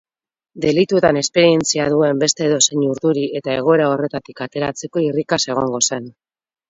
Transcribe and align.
Delituetan 0.63 1.17
esperientzia 1.19 1.85
duen 1.95 2.23
beste 2.25 2.43
edozein 2.47 2.87
urduri 2.93 3.27
eta 3.41 3.53
egoera 3.59 3.91
horretatik 3.93 4.43
ateratzeko 4.47 5.05
irrikaz 5.09 5.41
egongo 5.55 5.83
zen. 5.93 6.11